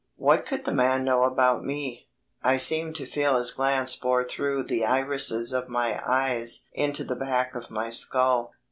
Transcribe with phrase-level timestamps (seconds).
[0.15, 2.09] What could the man know about me?
[2.41, 7.15] I seemed to feel his glance bore through the irises of my eyes into the
[7.15, 8.51] back of my skull.